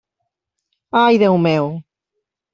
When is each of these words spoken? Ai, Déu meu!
Ai, 1.01 1.19
Déu 1.25 1.37
meu! 1.45 1.71